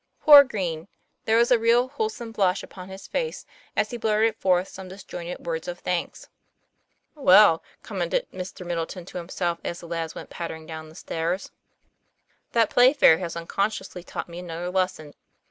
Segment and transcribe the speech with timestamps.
[0.19, 0.87] Poor Green!
[1.25, 5.45] there was a real, wholesome blush upon his face as he blurted forth some disjointed
[5.45, 6.27] words of thanks.
[7.13, 8.65] 'Well," commented Mr.
[8.65, 11.53] Middleton to himself, as the lads went pattering down the stairs, u
[12.53, 13.15] that Play 7 TOM PLAYFAIR.
[13.17, 15.13] fair has unconsciously taught me another lesson.